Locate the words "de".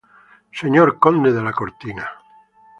1.31-1.43